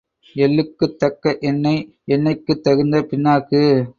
[0.35, 1.97] எள்ளுக்குத் தக்க எண்ணெய்,
[2.07, 3.85] எண்ணெய்க்குத் தகுந்த பிண்ணாக்கு.